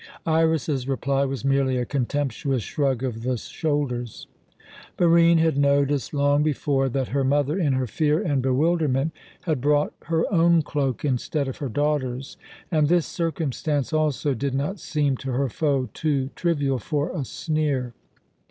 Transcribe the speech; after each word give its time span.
Iras's 0.25 0.87
reply 0.87 1.25
was 1.25 1.45
merely 1.45 1.77
a 1.77 1.85
contemptuous 1.85 2.63
shrug 2.63 3.03
of 3.03 3.21
the 3.21 3.37
shoulders. 3.37 4.25
Barine 4.97 5.37
had 5.37 5.59
noticed 5.59 6.11
long 6.11 6.41
before 6.41 6.89
that 6.89 7.09
her 7.09 7.23
mother, 7.23 7.55
in 7.59 7.73
her 7.73 7.85
fear 7.85 8.19
and 8.19 8.41
bewilderment, 8.41 9.11
had 9.41 9.61
brought 9.61 9.93
her 10.05 10.25
own 10.33 10.63
cloak 10.63 11.05
instead 11.05 11.47
of 11.47 11.57
her 11.57 11.69
daughter's, 11.69 12.35
and 12.71 12.87
this 12.87 13.05
circumstance 13.05 13.93
also 13.93 14.33
did 14.33 14.55
not 14.55 14.79
seem 14.79 15.17
to 15.17 15.33
her 15.33 15.49
foe 15.49 15.87
too 15.93 16.31
trivial 16.35 16.79
for 16.79 17.15
a 17.15 17.23
sneer. 17.23 17.93